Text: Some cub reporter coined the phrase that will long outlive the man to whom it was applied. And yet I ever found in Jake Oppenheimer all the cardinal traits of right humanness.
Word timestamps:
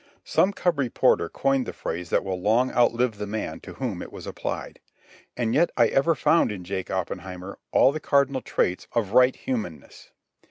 Some 0.23 0.51
cub 0.51 0.79
reporter 0.79 1.29
coined 1.29 1.67
the 1.67 1.73
phrase 1.73 2.09
that 2.09 2.23
will 2.23 2.41
long 2.41 2.71
outlive 2.71 3.19
the 3.19 3.27
man 3.27 3.59
to 3.59 3.73
whom 3.75 4.01
it 4.01 4.11
was 4.11 4.25
applied. 4.25 4.79
And 5.37 5.53
yet 5.53 5.69
I 5.77 5.89
ever 5.89 6.15
found 6.15 6.51
in 6.51 6.63
Jake 6.63 6.89
Oppenheimer 6.89 7.59
all 7.71 7.91
the 7.91 7.99
cardinal 7.99 8.41
traits 8.41 8.87
of 8.95 9.13
right 9.13 9.35
humanness. 9.35 10.09